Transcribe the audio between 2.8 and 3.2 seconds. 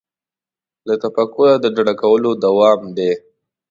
دی.